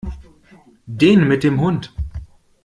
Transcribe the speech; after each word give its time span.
Den 0.87 1.27
mit 1.27 1.43
dem 1.43 1.61
Hund. 1.61 1.93